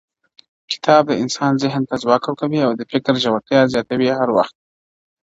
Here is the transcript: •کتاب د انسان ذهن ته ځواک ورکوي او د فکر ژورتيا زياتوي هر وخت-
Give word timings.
•کتاب 0.71 1.03
د 1.07 1.13
انسان 1.23 1.53
ذهن 1.63 1.81
ته 1.89 1.95
ځواک 2.03 2.21
ورکوي 2.25 2.59
او 2.67 2.71
د 2.75 2.81
فکر 2.91 3.13
ژورتيا 3.23 3.59
زياتوي 3.73 4.09
هر 4.19 4.29
وخت- 4.37 4.55